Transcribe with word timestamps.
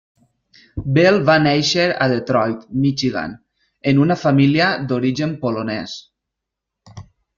Bell 0.93 1.17
va 1.25 1.35
néixer 1.41 1.83
a 2.05 2.07
Detroit, 2.13 2.65
Michigan, 2.85 3.35
en 3.93 4.01
una 4.07 4.17
família 4.23 4.71
d'origen 4.93 5.37
polonès. 5.45 5.95